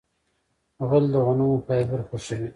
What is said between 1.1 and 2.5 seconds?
د غنمو فایبر خوښوي.